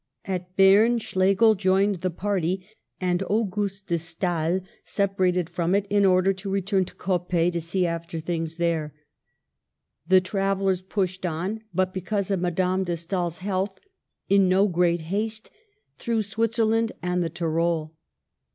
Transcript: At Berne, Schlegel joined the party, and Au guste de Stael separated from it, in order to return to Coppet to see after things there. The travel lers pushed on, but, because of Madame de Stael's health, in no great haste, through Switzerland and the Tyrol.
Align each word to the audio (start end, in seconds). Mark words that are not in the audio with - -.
At 0.25 0.57
Berne, 0.57 0.97
Schlegel 0.97 1.53
joined 1.53 1.97
the 1.97 2.09
party, 2.09 2.65
and 2.99 3.21
Au 3.29 3.45
guste 3.45 3.85
de 3.85 3.99
Stael 3.99 4.61
separated 4.83 5.47
from 5.47 5.75
it, 5.75 5.85
in 5.91 6.05
order 6.07 6.33
to 6.33 6.49
return 6.49 6.85
to 6.85 6.95
Coppet 6.95 7.53
to 7.53 7.61
see 7.61 7.85
after 7.85 8.19
things 8.19 8.55
there. 8.55 8.95
The 10.07 10.19
travel 10.19 10.65
lers 10.65 10.81
pushed 10.81 11.23
on, 11.23 11.61
but, 11.71 11.93
because 11.93 12.31
of 12.31 12.41
Madame 12.41 12.83
de 12.83 12.97
Stael's 12.97 13.37
health, 13.45 13.79
in 14.27 14.49
no 14.49 14.67
great 14.67 15.01
haste, 15.01 15.51
through 15.99 16.23
Switzerland 16.23 16.93
and 17.03 17.23
the 17.23 17.29
Tyrol. 17.29 17.93